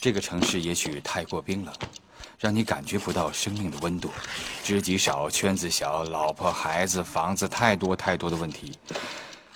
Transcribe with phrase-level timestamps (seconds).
[0.00, 1.74] 这个城市也许太过冰冷，
[2.38, 4.08] 让你感觉不到生命的温度。
[4.62, 8.78] 知己少，圈子小，老婆孩子房子太多太多的问题，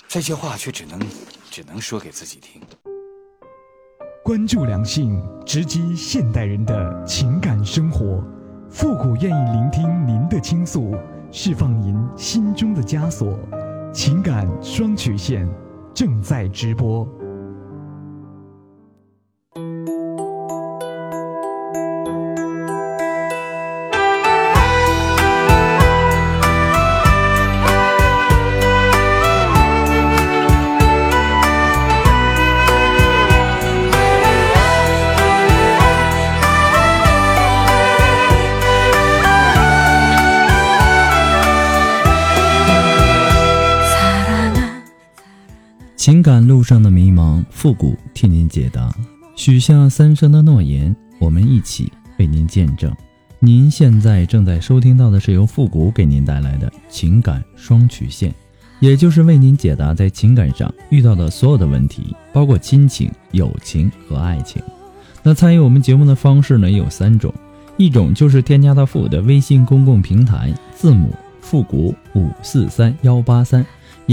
[0.08, 0.98] 这些话却只能
[1.48, 2.60] 只能说给自己听。
[4.24, 8.24] 关注两性，直击现代人的情感生活。
[8.69, 10.93] 复古愿意聆听您的倾诉，
[11.31, 13.38] 释放您心中的枷锁。
[13.93, 15.49] 情感双曲线
[15.95, 17.06] 正在直播。
[46.02, 48.92] 情感路上的迷茫，复古替您解答。
[49.37, 52.92] 许下三生的诺言，我们一起为您见证。
[53.39, 58.34] 您现在正在收听到的是由复古给您带来的情感双曲线，
[58.81, 64.61] 也就是为您解答在情感上遇到的所有的问题，包括亲情、友情和爱情。
[65.22, 67.33] 那参与我们节目的方式呢有三种，
[67.77, 73.64] 一种就是添加到复古的微信公共平台，字母复古五四三幺八三。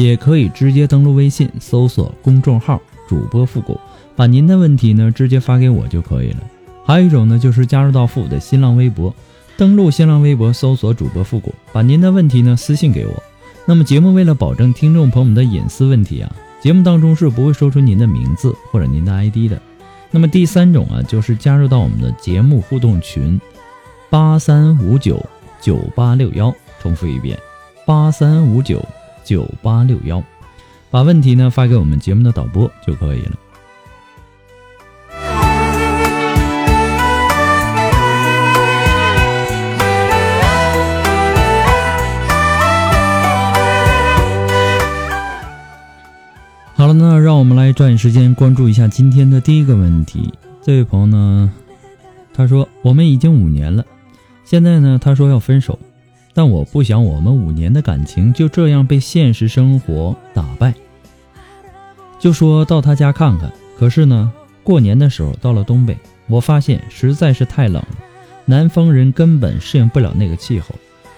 [0.03, 3.79] 也可以直接登录微信，搜索公众号“主播复古”，
[4.15, 6.37] 把您的问题呢直接发给我就可以了。
[6.85, 9.13] 还有一种呢，就是加入到复古的新浪微博，
[9.57, 13.23] 登录新浪微博，搜索“主播复古”，把您的问题呢私信给我。
[13.65, 19.61] 那么节目为了保证听众朋友们的隐私问题啊，节目当中是不会说出您的名字或者您的 ID 的。
[20.11, 23.39] 那么第三种啊，就是加入到我们的节目互动群，
[24.09, 25.23] 八三五九
[25.61, 27.37] 九八六幺，重复一遍，
[27.85, 28.83] 八三五九。
[29.23, 30.23] 九八六幺，
[30.89, 33.31] 把问题呢发给我们节目的导播就可以了。
[46.75, 50.33] 好了，那让我们来抓紧时间关注一下今天的第一个问题。
[50.61, 51.51] 这位朋友呢，
[52.33, 53.83] 他说我们已经五年了，
[54.45, 55.77] 现在呢，他说要分手。
[56.33, 60.73] 但我不想我们五年的感情就这样被现实生活打败。
[62.19, 64.31] 就说到他家看看，可是呢，
[64.63, 65.97] 过年的时候到了东北，
[66.27, 67.97] 我发现实在是太冷了，
[68.45, 70.75] 南方人根本适应不了那个气候，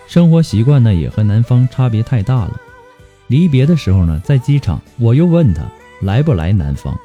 [0.08, 2.60] 生活习惯呢也和南方差别太大了。
[3.28, 5.64] 离别的时候呢，在机场我又问他
[6.02, 6.98] 来不来南方，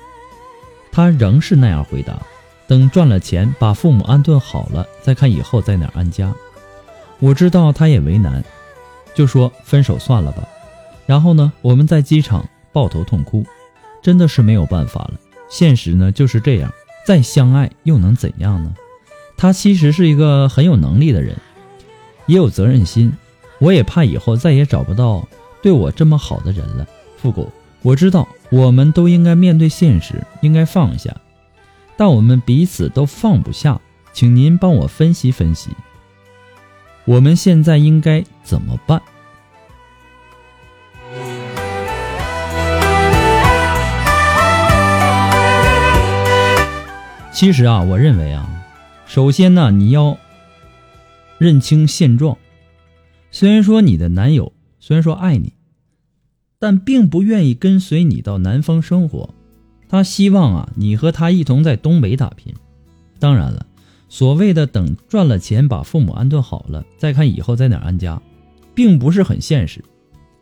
[0.92, 2.20] 他仍是那样回答：
[2.66, 6.34] 等赚了钱，把父母安顿好了，再看以后在哪安家。
[7.18, 8.44] 我知道他也为难，
[9.14, 10.46] 就说分手算了吧。
[11.06, 13.44] 然后呢，我们在机场抱头痛哭，
[14.02, 15.12] 真的是没有办法了。
[15.48, 16.72] 现实呢就是这样，
[17.06, 18.74] 再相爱又能怎样呢？
[19.36, 21.36] 他其实是一个很有能力的人，
[22.26, 23.12] 也有责任心。
[23.58, 25.26] 我也怕以后再也找不到
[25.62, 26.86] 对我这么好的人了。
[27.16, 27.50] 复古，
[27.82, 31.16] 我知道我们都应该面对现实，应该放下，
[31.96, 33.80] 但我们彼此都放不下，
[34.12, 35.70] 请您帮我分析分析。
[37.06, 39.00] 我们现在应该怎么办？
[47.32, 48.48] 其实啊，我认为啊，
[49.06, 50.18] 首先呢，你要
[51.38, 52.36] 认清现状。
[53.30, 55.52] 虽然说你的男友虽然说爱你，
[56.58, 59.34] 但并不愿意跟随你到南方生活，
[59.88, 62.54] 他希望啊，你和他一同在东北打拼。
[63.20, 63.65] 当然了。
[64.08, 68.20] 所谓的等赚了钱把父母安顿好了，再看以后在哪安家，
[68.74, 69.84] 并不是很现实。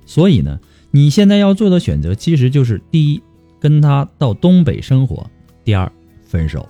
[0.07, 0.61] 所以呢，
[0.91, 3.23] 你现在要做的选择其实就是：第一，
[3.59, 5.27] 跟他到东北生活；
[5.65, 5.91] 第二，
[6.27, 6.69] 分手。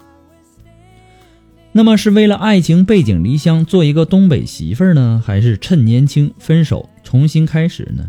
[1.73, 8.09] 那么是为了爱情背井离乡做一个东北媳妇儿呢，还是趁年轻分手重新开始呢？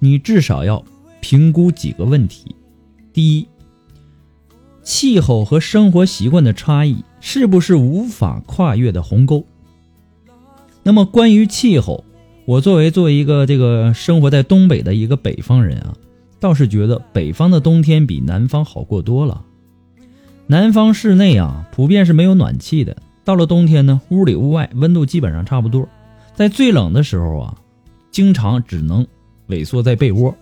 [0.00, 0.84] 你至少要
[1.20, 2.56] 评估几个问题：
[3.12, 3.46] 第一，
[4.82, 7.04] 气候和生活习惯的差异。
[7.20, 9.44] 是不是无法跨越的鸿沟？
[10.82, 12.04] 那么关于气候，
[12.46, 15.94] 我作为作为一个这个生活在东北的一个北方人啊，
[16.40, 19.44] 倒是觉得北方的冬天比南方好过多了。
[20.46, 25.86] 南方室内啊，普遍是没有暖气的，到了冬天呢，屋里屋外温度基本上差不多。
[26.34, 27.54] 在最冷的时候啊，
[28.10, 29.06] 经常只能
[29.48, 30.34] 萎缩在被窝。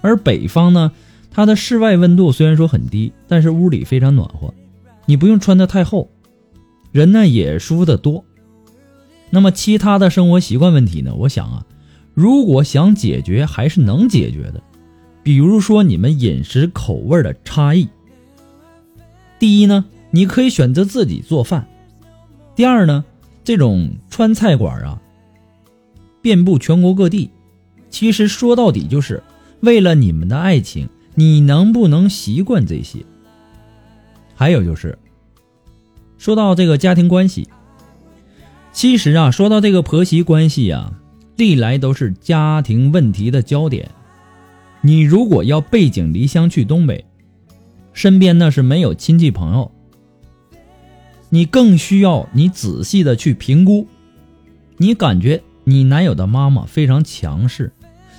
[0.00, 0.92] 而北方呢，
[1.30, 4.52] 它的室外温度虽然说很低，但是屋里非常暖和。
[5.08, 6.10] 你不用穿的太厚，
[6.92, 8.26] 人呢也舒服的多。
[9.30, 11.14] 那么其他的生活习惯问题呢？
[11.14, 11.64] 我想啊，
[12.12, 14.62] 如果想解决，还是能解决的。
[15.22, 17.88] 比如说你们饮食口味的差异。
[19.38, 21.66] 第一呢，你可以选择自己做饭。
[22.54, 23.02] 第二呢，
[23.42, 25.00] 这种川菜馆啊，
[26.20, 27.30] 遍布全国各地。
[27.88, 29.22] 其实说到底，就是
[29.60, 33.06] 为了你们的爱情，你能不能习惯这些？
[34.38, 34.96] 还有就是，
[36.16, 37.48] 说到这个家庭关系，
[38.70, 40.92] 其实啊，说到这个婆媳关系啊，
[41.34, 43.90] 历来都是家庭问题的焦点。
[44.80, 47.04] 你如果要背井离乡去东北，
[47.92, 49.72] 身边那是没有亲戚朋友。
[51.30, 53.88] 你更需要你仔细的去评估，
[54.76, 57.72] 你感觉你男友的妈妈非常强势，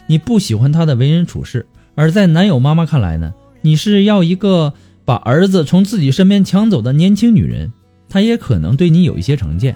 [0.06, 4.74] 你不喜欢她的为人处事，而在男友妈妈看来呢，你是要一个
[5.10, 7.74] 把儿子从自己身边抢走的年轻女人，
[8.10, 9.76] 她也可能对你有一些成见，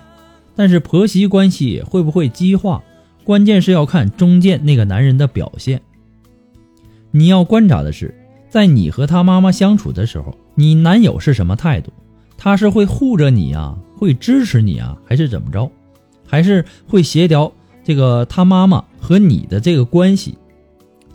[0.55, 2.83] 但是婆媳关系会不会激化，
[3.23, 5.81] 关键是要看中间那个男人的表现。
[7.09, 8.13] 你要观察的是，
[8.47, 11.91] 在你和他妈妈相处的时候，你男友是什么态度？
[12.37, 15.67] 他是会护着你啊，会支持你啊，还是怎么着？
[16.27, 17.51] 还是会协调
[17.83, 20.37] 这个他妈妈和你的这个关系，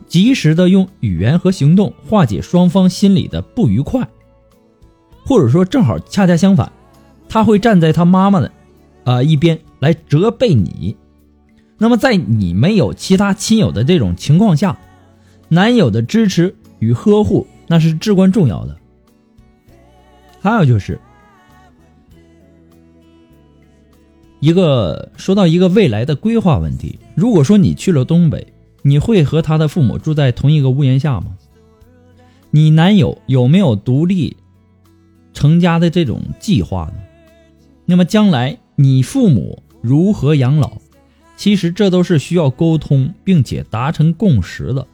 [0.09, 4.05] 及时的用语言和行动化解双方心里的不愉快，
[5.23, 6.69] 或者说正好恰恰相反，
[7.29, 8.51] 他会站在他妈妈的
[9.05, 10.97] 啊一边来责备你。
[11.77, 14.77] 那么在你没有其他亲友的这种情况下，
[15.47, 18.75] 男友的支持与呵护那是至关重要的。
[20.41, 20.99] 还有就是。
[24.41, 31.37] 一个说到一个未来的规划问题，如果说你去了东北，你会和他的父母住在同一个屋檐下吗？
[32.51, 34.37] 你男友有没有独立
[35.33, 36.93] 成家的这种计划呢？
[37.85, 40.77] 那么将来你父母如何养老？
[41.37, 44.85] 其实这都是需要沟通并且达成共识的。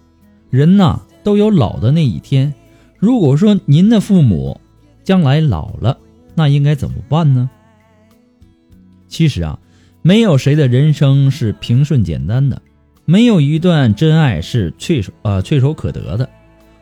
[0.50, 2.54] 人呐都有老的那一天。
[3.00, 4.60] 如果说您的父母
[5.04, 5.98] 将来老了，
[6.36, 7.50] 那应该怎么办呢？
[9.08, 9.60] 其实啊，
[10.02, 12.62] 没有谁的人生是平顺简单的，
[13.06, 16.28] 没有一段真爱是唾手呃唾手可得的。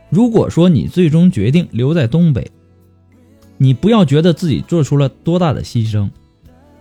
[0.10, 2.50] 如果说你最终决定留在东北，
[3.58, 6.10] 你不要觉得自己做出了多大的牺牲，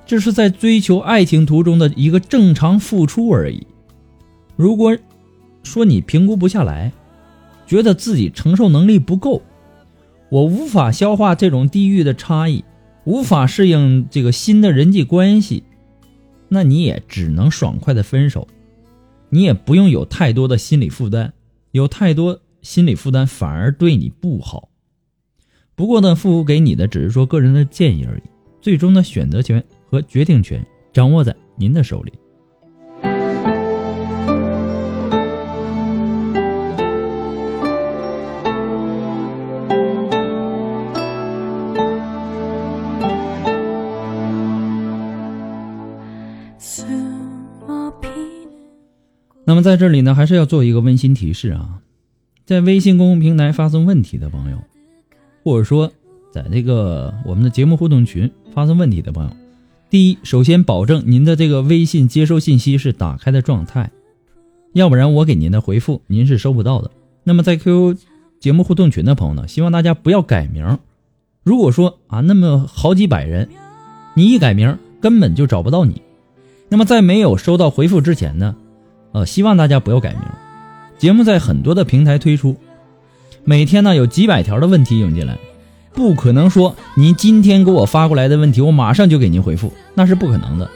[0.07, 3.67] 这是在追求爱情途中的一个正常付出而已。
[4.57, 4.97] 如果
[5.63, 6.93] 说你评估不下来，
[7.67, 9.43] 觉得自己承受能力不够，
[10.29, 12.65] 我无法消化这种地域的差异。
[13.05, 15.65] 无法适应这个新的人际关系，
[16.49, 18.47] 那你也只能爽快的分手，
[19.35, 21.33] 你也不用有太多的心理负担，
[21.71, 24.69] 有太多心理负担反而对你不好。
[25.75, 28.23] 不过呢，父母给你的只是说个人的建议而已，
[28.61, 30.63] 最终的选择权和决定权
[30.93, 32.13] 掌握在您的手里。
[49.63, 51.81] 在这里呢，还是要做一个温馨提示啊，
[52.45, 54.59] 在微信公共平台发送问题的朋友，
[55.45, 55.93] 或者说
[56.33, 59.31] 在那个我们的节目互动群发送问题的朋友，
[59.89, 63.91] 第一，首先保证您的这个微信接收信息是打开的状态，
[64.73, 66.91] 要不然我给您的回复您是收不到的。
[67.25, 67.97] 那么在 QQ
[68.41, 70.79] 节目互动群的朋友呢，希望大家不要改名。
[71.45, 73.49] 如果说啊，那么好几百人，
[74.15, 76.03] 你一改名根本就找不到你。
[76.69, 78.57] 那么在没有收到回复之前呢？
[79.13, 80.21] 呃，希望大家不要改名。
[80.99, 82.57] 节目在很多的平台推出，
[83.45, 85.37] 每天呢有几百条的问题涌进来，
[85.93, 90.71] 不可能说您今天给我发过来的问题，我马上就给您回复，那是不可能的。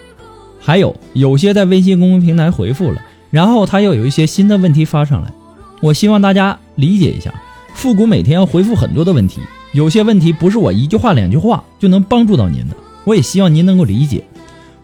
[0.61, 3.01] 还有有些在微信公众平台回复了，
[3.31, 5.33] 然后他又有一些新的问题发上来，
[5.81, 7.33] 我希望大家理解一下，
[7.73, 9.41] 复古每天要回复很多的问题，
[9.73, 14.25] 有些问题不是我一句话两句话就能帮助到您的，我也希望您能够理解。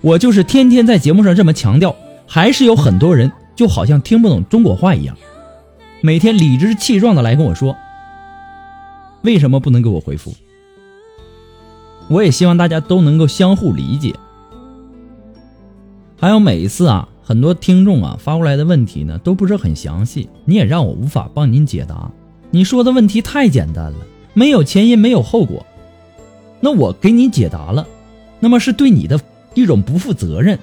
[0.00, 3.30] 我就是天天在节目上这么强调，还是有很多人。
[3.54, 5.16] 就好像听不懂中国话一样，
[6.00, 7.76] 每天理直气壮的来跟我说，
[9.22, 10.34] 为什么不能给我回复？
[12.08, 14.14] 我也希望大家都能够相互理解。
[16.18, 22.10] 还有每一次啊，很多听众啊发过来的问题呢，都不是很详细，你也让我无法帮您解答。
[22.50, 23.98] 你说的问题太简单了，
[24.34, 25.64] 没有前因，没有后果，
[26.60, 27.86] 那我给你解答了，
[28.40, 29.18] 那么是对你的
[29.54, 30.58] 一种不负责任，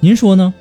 [0.00, 0.52] 您说呢？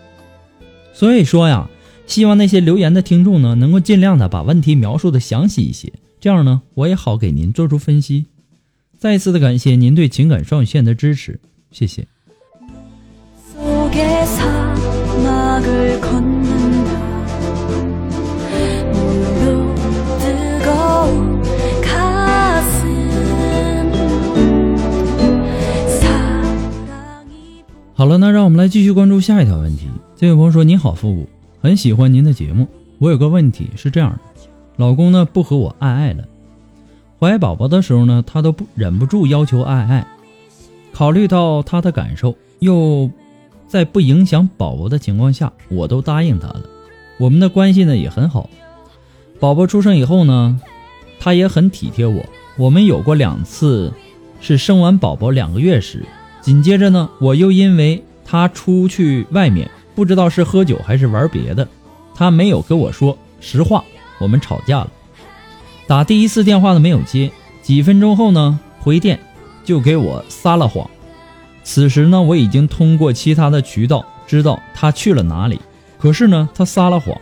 [0.99, 1.69] 所以说呀
[2.07, 8.25] 希望那些留言的听众呢能够尽量的把问题描述的详细一些这样呢我也好给您做出分析。
[8.97, 11.39] 再一次的感谢您对情感双语线的支持
[11.71, 12.05] 谢谢。
[27.93, 29.87] 好了那让我们来继续关注下一条问题。
[30.19, 31.29] 这位朋友说：“您好，复古，
[31.61, 32.67] 很喜欢您的节目。
[32.97, 34.19] 我有个问题是这样的，
[34.75, 36.25] 老公呢不和我爱爱了，
[37.17, 40.05] 怀宝宝的时候呢，他都不忍不住要求爱爱。
[40.91, 43.09] 考虑到他的感受，又
[43.65, 46.63] 在不影响宝宝的情况下，我都答应他了。
[47.17, 48.49] 我们的关系呢也很好。
[49.39, 50.59] 宝宝出生以后呢，
[51.17, 52.25] 他也很体贴我。
[52.57, 53.93] 我们有过两次，
[54.41, 56.05] 是生完宝宝两个月时。”
[56.43, 61.67] 紧接着呢，我又因为他出去外面，不知道是喝酒还是玩别的，
[62.15, 63.83] 他没有跟我说实话，
[64.17, 64.89] 我们吵架了。
[65.87, 67.29] 打第一次电话都没有接，
[67.61, 69.19] 几分钟后呢回电
[69.65, 70.89] 就给我撒了谎。
[71.65, 75.59] 此时呢，我已经通过其他的渠道知道他去了哪里，
[75.97, 77.17] 可是呢，他撒了谎，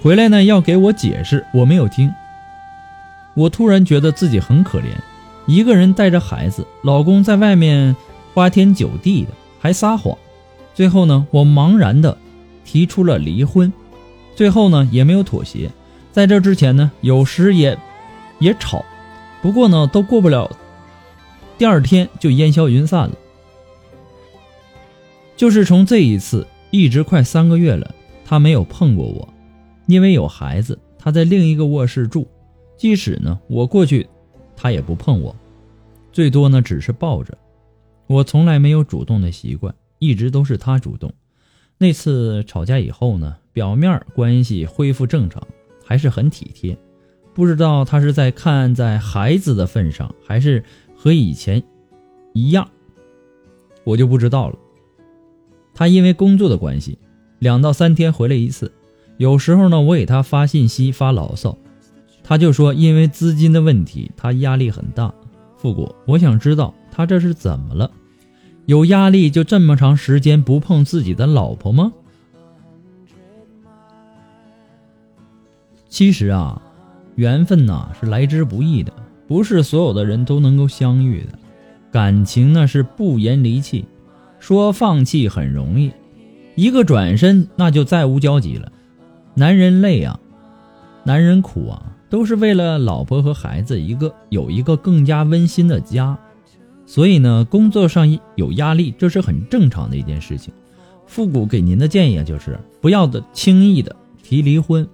[0.00, 2.08] 回来呢要给我解释，我没有听。
[3.34, 4.92] 我突然觉得自己很可怜，
[5.46, 7.96] 一个人带着孩子，老公在外面。
[8.32, 10.14] 花天酒地的，还撒谎，
[10.76, 12.18] 最后呢，我茫然的
[12.62, 13.72] 提出了离婚，
[14.34, 15.70] 最后呢也没有妥协。
[16.12, 17.78] 在这之前呢，有时也
[18.40, 18.84] 也吵，
[19.40, 20.54] 不过呢都过不了，
[21.56, 23.16] 第二天就烟消云散了。
[25.34, 27.94] 就是从这一次，一直快三个月了，
[28.26, 29.26] 他没有碰过我，
[29.86, 32.28] 因为有孩子，他在另一个卧室住，
[32.76, 34.06] 即使呢我过去，
[34.54, 35.34] 他也不碰我，
[36.12, 37.36] 最多呢只是抱着。
[38.08, 41.12] 我从来没有主动的习惯，一直都是他主动。
[41.78, 45.46] 那次吵架以后呢，表面关系恢复正常，
[45.84, 46.76] 还是很体贴。
[47.34, 50.64] 不知道他是在看在孩子的份上，还是
[50.96, 51.62] 和以前
[52.32, 52.68] 一样，
[53.84, 54.58] 我就不知道了。
[55.74, 56.98] 他因为工作的关系，
[57.38, 58.72] 两到三天回来一次。
[59.18, 61.58] 有时候呢，我给他发信息发牢骚，
[62.24, 65.12] 他就说因为资金的问题，他压力很大。
[65.58, 66.74] 复古，我想知道。
[66.90, 67.90] 他这是怎么了？
[68.66, 71.92] 有压力就这么长时间不碰自己的老婆吗？
[75.88, 76.60] 其实啊，
[77.14, 78.92] 缘分呐是来之不易的，
[79.28, 81.38] 不是所有的人都能够相遇的。
[81.92, 83.86] 感情呢是不言离弃，
[84.40, 85.92] 说放弃很容易，
[86.56, 88.70] 一个转身那就再无交集了。
[89.34, 90.18] 男人累啊，
[91.04, 96.18] 男人苦啊，都是为了老婆和孩子一个有一个更加温馨的家。
[96.86, 100.54] 所以呢，工作上有压力，这是很正常的一件事情。
[101.06, 104.88] 复古给您的建议啊，就是不要的轻易的提离婚，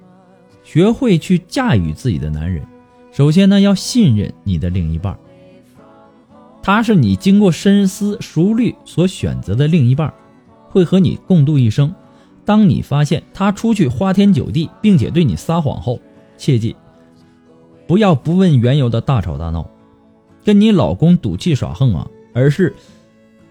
[0.64, 2.64] 学会去驾驭自己的男人。
[3.12, 5.18] 首先呢，要信任你的另一半，
[6.62, 10.12] 他是你经过深思熟虑所选择的另一半，
[10.70, 11.94] 会和你共度一生。
[12.44, 16.00] 当你发现他出去花天酒地，并且对你撒谎后，
[16.36, 16.74] 切记
[17.86, 19.68] 不要不问缘由的大吵大闹。
[20.44, 22.74] 跟你老公赌气耍横啊，而是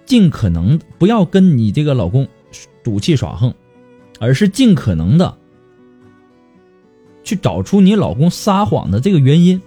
[0.06, 2.28] 尽可能不要跟你这个老公
[2.84, 3.54] 赌气耍横，
[4.20, 5.38] 而是尽可能的
[7.24, 9.62] 去找出你老公撒谎的这个原因。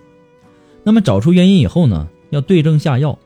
[0.83, 3.19] 那么找出原因以后呢，要对症下药，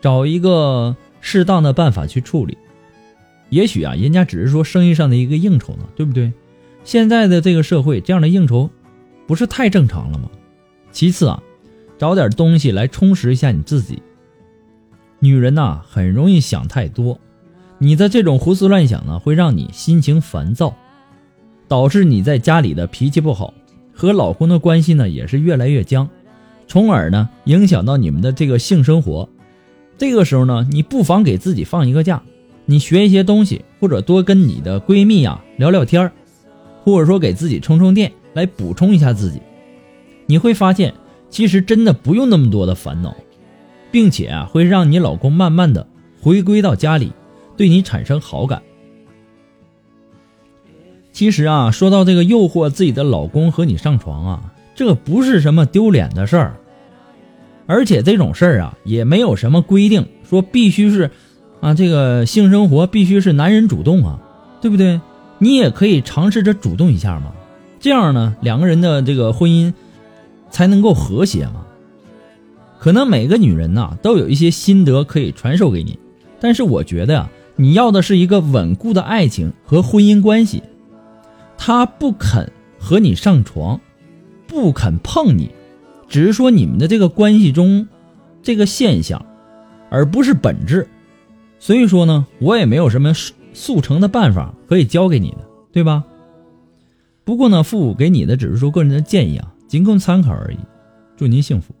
[0.00, 2.56] 找一个适当的办法去处理。
[3.50, 6.32] 也许啊，人家只是说生意上的一个应酬呢，对不对？
[6.84, 8.70] 现在的这个社会，这样的应酬
[9.26, 10.30] 不是太正常了吗？
[10.90, 11.42] 其次啊。
[11.98, 14.02] 找点东西来充实一下你自己。
[15.18, 17.18] 女人呐，很容易想太多，
[17.78, 20.74] 你的这种胡思乱想呢，会让你心情烦躁，
[21.66, 23.54] 导致你在家里的脾气不好，
[23.94, 26.06] 和老公的关系呢也是越来越僵，
[26.68, 29.26] 从而呢影响到你们的这个性生活。
[29.96, 32.22] 这个时候呢，你不妨给自己放一个假，
[32.66, 36.12] 你学一些东西，或者多跟你的闺蜜呀聊聊天
[36.84, 39.40] 或者说给自己充充电，来补充一下自己，
[40.26, 40.92] 你会发现。
[41.28, 43.14] 其实真的不用那么多的烦恼，
[43.90, 45.86] 并且啊，会让你老公慢慢的
[46.20, 47.12] 回归到家里，
[47.56, 48.62] 对你产生好感。
[51.12, 56.56] 其实啊，说到这个诱惑自己的老公和你上床啊，这不是什么丢脸的事儿，
[57.66, 61.10] 而且这种事儿啊，也没有什么规定说必须是，
[61.60, 64.20] 啊，这个性生活必须是男人主动啊，
[64.60, 65.00] 对不对？
[65.38, 67.32] 你也可以尝试着主动一下嘛，
[67.80, 69.74] 这样呢，两个人的这个婚姻。
[70.56, 71.66] 才能够和谐嘛？
[72.78, 75.98] 可能每个女人呐都有一些心得可以传授给你，
[76.40, 80.62] 但是我觉得呀，你要的是一个稳固的爱情和婚姻关系。
[81.58, 83.78] 他不肯和你上床，
[84.46, 85.50] 不肯碰你，
[86.08, 87.86] 只是说你们的这个关系中
[88.42, 89.26] 这个现象，
[89.90, 90.88] 而不是本质。
[91.58, 93.12] 所以说呢，我也没有什么
[93.52, 95.38] 速成的办法可以教给你的，
[95.70, 96.02] 对吧？
[97.24, 99.52] 不过呢，父母给你的只是说个人的建议啊。
[99.66, 100.58] 仅供参考而已，
[101.16, 101.74] 祝您幸福。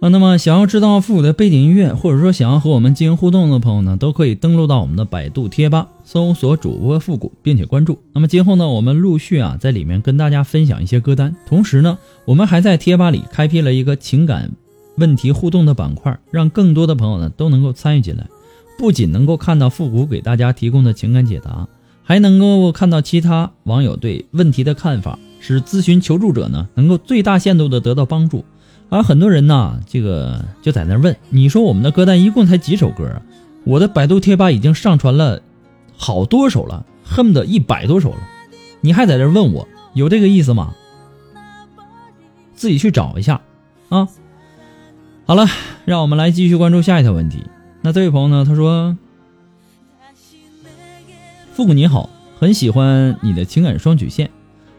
[0.00, 7.98] 啊，那么想要知道复古的背景音乐，或者说想要和我们进行互动的朋友呢，都可以登录到我们的百度贴吧，搜索主播复古，并且关注。
[8.14, 14.50] 那么今后呢，我们陆续啊在里面跟大家分享一些歌单，同时呢，我们还在贴吧里开辟了一个情感
[14.96, 18.26] 问题互动的板块，让更多的朋友呢都能够参与进来，
[18.78, 21.68] 不仅能够看到复古给大家提供的情感解答，
[22.02, 28.42] 还能够看到其他网友对问题的看法，使咨询求助者呢能够最大限度的得到帮助。
[28.90, 33.22] 而很多人呢，这个就在那问，你说我们的歌单一共才几首歌啊？
[33.64, 35.40] 我的百度贴吧已经上传了
[35.96, 38.18] 好多首了，恨不得一百多首了，
[38.80, 40.74] 你还在这问我，有这个意思吗？
[42.54, 43.40] 自己去找一下
[43.90, 44.08] 啊。
[45.24, 45.46] 好了，
[45.84, 47.44] 让我们来继续关注下一条问题。
[47.82, 48.98] 那这位朋友呢，他说
[51.54, 54.30] ：“复古你好，很喜欢你的情感双曲线。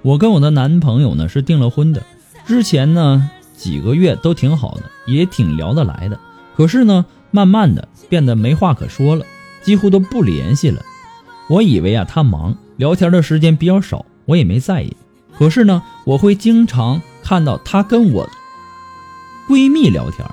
[0.02, 2.04] 我跟我的男朋友呢是订了婚的，
[2.46, 6.20] 之前呢。”几个月都挺好的，也挺聊得来的。
[6.56, 9.24] 可是呢，慢慢的变得没话可说了，
[9.62, 10.82] 几乎都不联系了。
[11.48, 14.98] 我以为啊，他忙，聊天的时间比较少，我也没在意。
[15.38, 18.28] 可是呢，我会经常看到他跟我
[19.48, 20.28] 闺蜜聊天，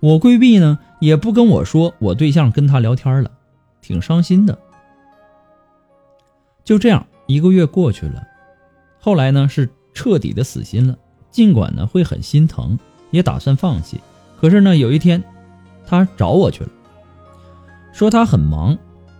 [0.00, 3.30] 我闺蜜呢也不跟我说我对象跟他聊天了，
[3.82, 4.58] 挺伤心的。
[6.64, 8.22] 就这样，一个月过去了，
[8.98, 10.96] 后来呢是彻底的死心了。
[11.30, 12.78] 尽管呢会很心疼，
[13.10, 14.00] 也打算放弃，
[14.40, 15.22] 可是呢有一天，
[15.86, 16.70] 他找我去了，
[17.92, 18.76] 说他很忙。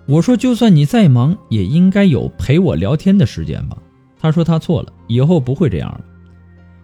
[0.06, 3.76] 我说就算你再忙，也应该有陪我聊天的时间吧。
[4.18, 6.00] 他说他错了，以后不会这样了。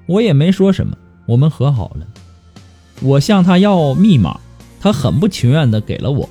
[0.06, 0.94] 我也没说什么，
[1.26, 2.06] 我们和好了。
[3.00, 4.38] 我向他要密码，
[4.78, 6.28] 他很不情愿的给了我。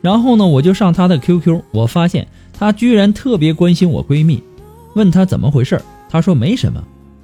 [0.00, 4.42] 然后呢，我就上他的 QQ，我发现他居然特别关心我闺蜜，
[4.94, 6.82] 问他怎么回事，他说没什么。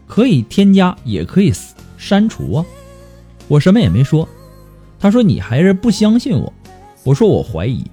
[0.08, 1.52] 可以添加，也可以
[1.96, 2.64] 删除啊！
[3.46, 4.28] 我什么也没说。
[4.98, 6.52] 他说你还是不相信我。
[7.04, 7.84] 我说我怀疑。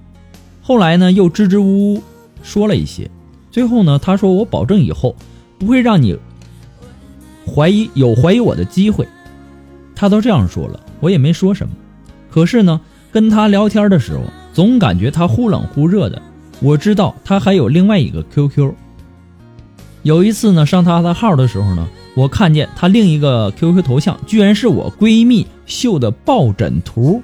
[0.62, 2.04] 后来呢，又支支吾吾
[2.42, 3.12] 说了一些。
[3.52, 5.16] 最后呢，他说我保证以后
[5.60, 6.18] 不会让你
[7.46, 9.08] 怀疑有怀疑我的机会。
[9.94, 11.74] 他都这样说了，我也没说什么。
[12.32, 14.24] 可是呢，跟他聊天的时候，
[14.54, 16.22] 总感觉他忽冷忽热的。
[16.60, 18.74] 我知道他还有另外一个 QQ。
[20.04, 21.88] 有一次呢，上他的号的时候呢。
[22.16, 27.22] 我看见她另一个 QQ 头像，居然是我闺蜜秀的抱枕图，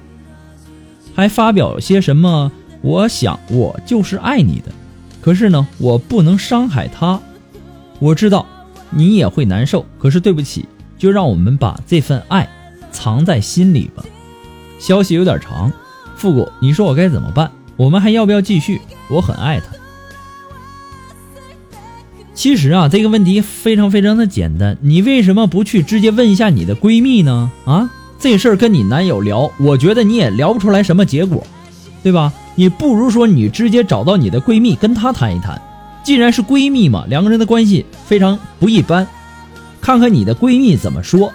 [1.14, 2.52] 还发表些什么？
[2.82, 4.72] 我想我就是爱你的，
[5.20, 7.20] 可是呢，我不能伤害她。
[8.00, 8.44] 我知道
[8.90, 10.66] 你也会难受，可是对不起，
[10.98, 12.48] 就让我们把这份爱
[12.90, 14.04] 藏在心里吧。
[14.80, 15.72] 消息有点长，
[16.16, 17.50] 复古，你说我该怎么办？
[17.76, 18.80] 我们还要不要继续？
[19.08, 19.66] 我很爱他。
[22.34, 27.50] 其实啊，这个问题非常非常的简单，你为什么不去直接问一下你的闺蜜呢？
[27.66, 31.46] 啊，这事儿跟你男友聊，我觉得你也聊不出来什么结果，
[32.02, 32.32] 对吧？
[32.54, 35.60] 你不如说你直接找到你的闺蜜，跟她谈一谈。
[36.02, 39.06] 既然是闺蜜嘛，两个人的关系非常不一般，
[39.80, 41.32] 看看你的闺蜜怎么说。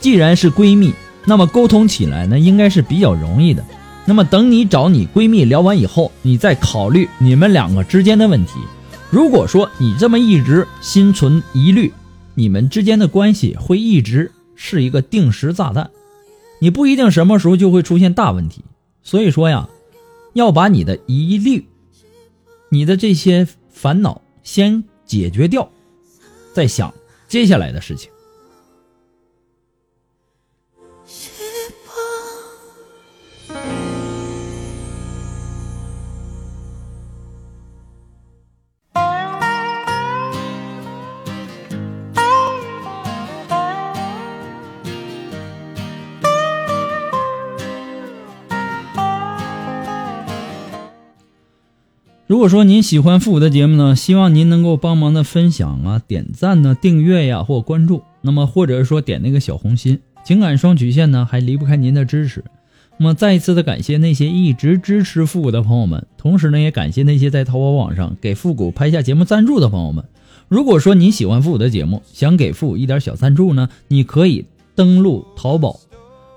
[0.00, 0.92] 既然是闺蜜，
[1.24, 3.64] 那么沟通起来呢，应该是比较容易的。
[4.12, 8.60] 那么等你找你闺蜜聊完以后，你再考虑你们两个之间的问题。
[9.08, 11.90] 如果说你这么一直心存疑虑，
[12.34, 15.90] 你们之间的关系会一直是一个定时炸弹，
[16.60, 18.62] 你不一定什么时候就会出现大问题。
[19.02, 19.66] 所以说呀，
[20.34, 21.66] 要把你的疑虑、
[22.68, 25.70] 你的这些烦恼先解决掉，
[26.52, 26.92] 再想
[27.28, 28.11] 接下来的事情。
[52.42, 60.00] 如果说您喜欢复古的节目呢，希望您能够帮忙的分享啊、点赞呢、订阅呀或关注，那么或者是说点那个小红心。
[60.24, 62.42] 情感双曲线呢还离不开您的支持。
[62.98, 70.04] 那么再一次的感谢那些一直支持复古的朋友们，同时呢也感谢那些在淘宝网上给复古拍下节目赞助的朋友们。
[70.48, 75.78] 如果说您喜欢复古的节目，想给复古一点小赞助呢，你可以登录淘宝，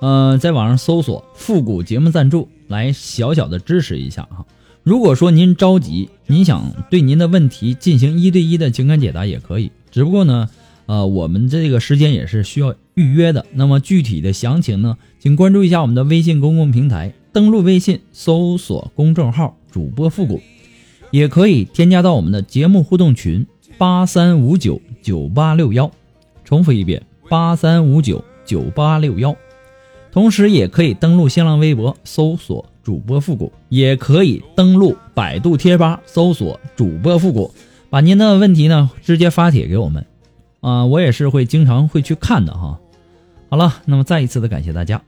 [0.01, 4.45] 呃，在网上搜索“复古节目赞助”来小小的支持一下哈。
[4.85, 10.47] 如果说您着急，您想对您的问题进行一对一的情感解答也可以，只不过呢，
[10.85, 13.47] 呃，我们这个时间也是需要预约的。
[13.53, 20.39] 那么具体的详情呢，请关注一下我们的微信公共平台，登录微信搜索公众号“主播复古”，
[21.09, 23.47] 也可以添加到我们的节目互动群
[23.79, 25.89] 八三五九九八六幺，
[26.43, 29.35] 重复一遍八三五九九八六幺。
[30.11, 37.51] 同时也可以登录新浪微博搜索主播复古，也可以登录百度贴吧搜索主播复古，
[37.89, 40.05] 把您的问题呢直接发帖给我们，
[40.61, 42.79] 啊，我也是会经常会去看的哈。
[43.49, 45.01] 好了，那么再一次的感谢大家。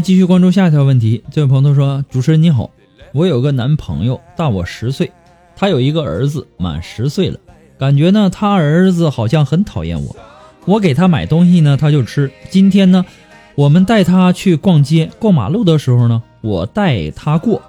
[0.00, 1.22] 继续关注下一条问题。
[1.30, 2.70] 这位朋友说：“主持人你好，
[3.12, 5.12] 我有个男朋友大我十岁，
[5.54, 7.38] 他有一个儿子满十岁了，
[7.78, 10.16] 感觉呢他儿子好像很讨厌我。
[10.64, 12.30] 我给他买东西呢，他就吃。
[12.48, 13.04] 今天呢，
[13.54, 17.60] 我们带他去逛街，过马路的时候呢，我带他过，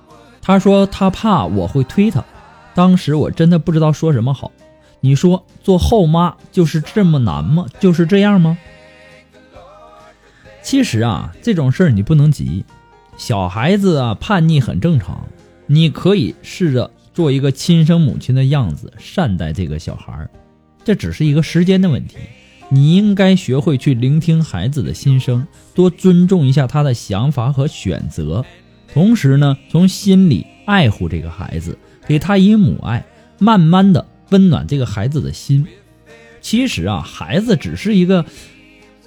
[0.42, 2.24] 他说他怕我会推他。
[2.74, 4.52] 当时我真的不知道说什么好。
[5.02, 7.66] 你说做后妈就是这么难吗？
[7.80, 8.58] 就是这样吗？”
[10.64, 12.64] 其实啊，这种事儿你不能急，
[13.18, 15.28] 小孩子啊叛逆很正常，
[15.66, 20.30] 你可以试着做一个亲生母亲的样子善待这个小孩儿，
[20.86, 22.18] 这只是一个时间的问题。
[22.70, 28.46] 你应该学会去聆听孩子的心声，多尊重一下他的想法和选择，
[28.94, 33.04] 同时呢，从心里爱护这个孩子，给他以母爱，
[33.40, 35.66] 慢慢的温暖这个孩子的心。
[36.40, 38.24] 其实啊，孩子只是一个。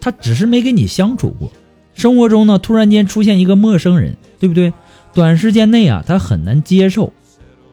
[0.05, 1.51] 他只是没跟你相处过，
[1.95, 4.71] 生活中呢突然间出现一个陌生人，对不对？
[5.15, 7.11] 短时间内啊，他很难接受，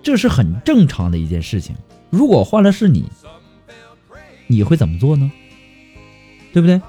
[0.02, 1.76] 这是很正常的一件事情。
[2.10, 3.04] 如果换了是你，
[4.48, 5.30] 你会怎么做呢？
[6.54, 6.82] 对不对？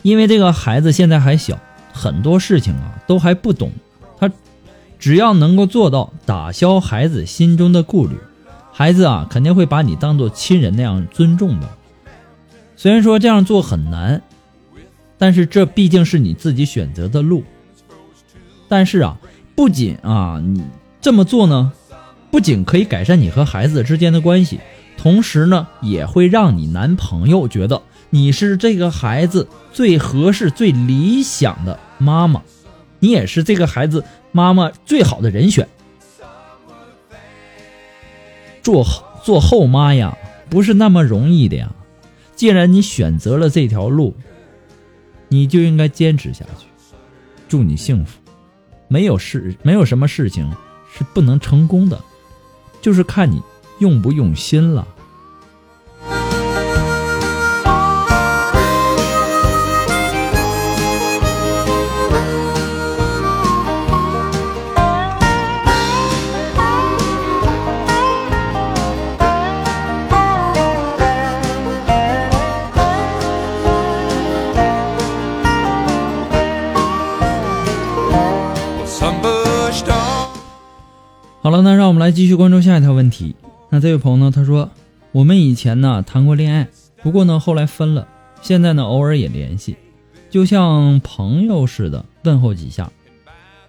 [0.00, 1.60] 因为这个孩子现在还小，
[1.92, 3.70] 很多事情啊都还不懂，
[4.18, 4.30] 他
[4.98, 8.16] 只要能够做到打消孩子心中的顾虑，
[8.72, 11.68] 孩子啊肯定会把你当做亲人那样尊重的。
[12.82, 14.20] 虽然说这样做很难，
[15.16, 17.44] 但是这毕竟是你自己选择的路。
[18.66, 19.20] 但是啊，
[19.54, 20.64] 不仅啊你
[21.00, 21.72] 这么做呢，
[22.32, 24.58] 不仅可以改善你和孩子之间的关系，
[24.96, 32.42] 同时呢，也会让你男朋友觉得你是这个孩子最合适、最理想的妈妈，
[32.98, 35.68] 你也是这个孩子妈妈最好的人选。
[38.60, 38.84] 做
[39.22, 40.18] 做后妈呀，
[40.50, 41.70] 不是那么容易的呀。
[42.42, 44.16] 既然你选择了这条路，
[45.28, 46.66] 你就应该坚持下去。
[47.48, 48.18] 祝你幸福。
[48.88, 50.50] 没有事，没有什么事情
[50.92, 52.02] 是不能成功的，
[52.80, 53.40] 就是看你
[53.78, 54.88] 用不用心了。
[81.52, 83.36] 好了，那让我们来继续关注下一条问题。
[83.68, 84.70] 那这位朋友呢，他说，
[85.12, 86.66] 我们以前呢谈过恋爱，
[87.02, 88.08] 不过呢后来分了，
[88.40, 89.76] 现在呢偶尔也联系，
[90.30, 92.90] 就像朋友似的问候几下。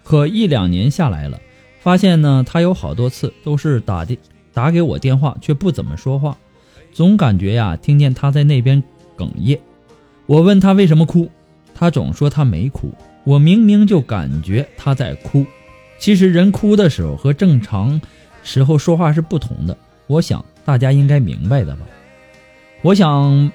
[0.01, 1.37] 可一两年下来了，
[1.81, 4.17] 发现呢他有好多次都是打的
[4.53, 6.37] 打给我电话，却不怎么说话，
[6.93, 8.81] 总感觉呀听见他在那边
[9.17, 9.59] 哽咽。
[10.25, 11.29] 我问他为什么哭，
[11.75, 12.93] 他总说他没哭，
[13.25, 15.45] 我明明就感觉他在哭。
[16.03, 18.01] 其实人哭的时候和正常
[18.43, 21.85] 时候说话是不同的，我想大家应该明白的吧。
[22.81, 23.49] 我想，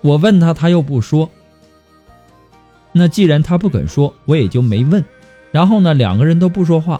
[0.00, 1.30] 我问他，他又不说。
[2.92, 5.04] 那既然他不肯说，我也就没问。
[5.50, 6.98] 然后呢，两个人都不说话，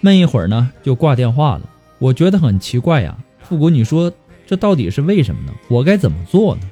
[0.00, 1.70] 闷一会儿呢，就挂电话了。
[2.00, 4.12] 我觉得很奇怪呀，复古，你说
[4.48, 5.54] 这到底是为什么呢？
[5.68, 6.62] 我该怎么做呢？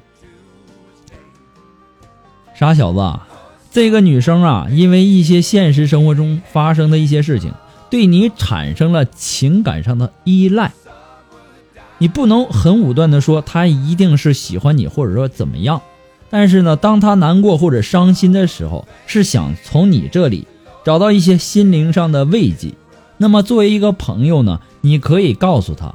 [2.53, 3.36] 傻小子。
[3.77, 7.53] 这个女生啊，因为一些现实生活中发生的一些事情，
[7.91, 10.71] 对你产生了情感上的依赖。
[11.99, 15.79] 你不能很武断的说她一定是喜欢你，或者说怎么样。
[16.31, 20.47] 但是呢，当她难过或者伤心的时候，是想从你这里
[20.83, 22.73] 找到一些心灵上的慰藉。
[23.17, 25.93] 那么作为一个朋友呢，你可以告诉她，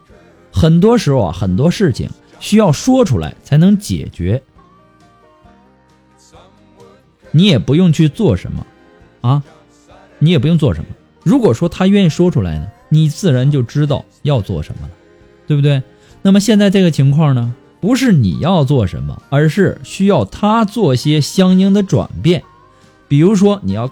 [0.52, 4.40] 很多时候啊，很多事情需要说出来才能解决。
[7.32, 8.66] 你也不用去做什么，
[9.22, 9.42] 啊，
[10.20, 10.86] 你也不用做什么。
[11.24, 14.94] 如果说他愿意说出来呢，你自然就知道要做什么了，
[15.46, 15.82] 对不对？
[16.22, 22.42] 那么现在这个情况呢，不是你要做什么，而是需要他做些相应的转变。
[23.08, 23.90] 比如说，你要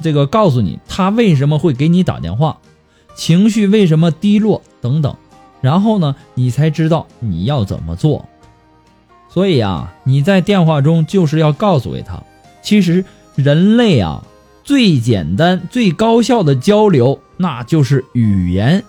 [0.00, 2.58] 这个告诉你他为什么会给你打电话，
[3.14, 5.16] 情绪为什么低落等等，
[5.60, 8.28] 然后呢，你才知道你要怎么做。
[9.28, 12.22] 所以啊，你在电话中就是要告诉给他，
[12.62, 14.24] 其实人类啊
[14.64, 18.84] 最简单、最高效的交流，那就是语言。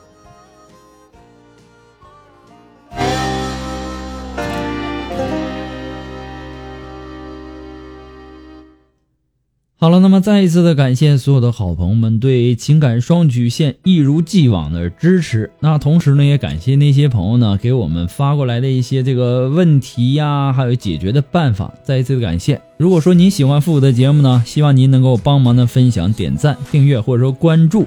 [9.84, 15.52] 好了，那么再一次的感谢所有的好朋友们对情感双曲线一如既往的支持。
[15.60, 21.74] 那同时呢，也感谢那些朋友呢给我们发过来的一些这个问题呀，还有解决的办法。
[21.84, 22.62] 再一次的感谢。
[22.78, 27.86] 如果说您喜欢复古的节目呢，希望您能够帮忙的分享、点赞、订阅或者说关注，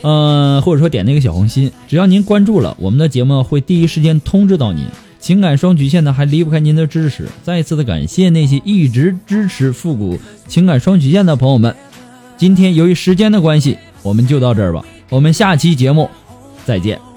[0.00, 1.70] 呃，或者说点那个小红心。
[1.88, 4.86] 只要您关注了，我们的节目会第一时间通知到您。
[5.22, 7.28] 情感双曲线呢，还离不开您的支持。
[7.44, 11.74] 再次的感谢那些一直支持复古情感双曲线的朋友们。
[12.36, 14.84] 今天由于时间的关系，我们就到这儿吧。
[15.08, 16.10] 我们下期节目
[16.66, 17.11] 再见。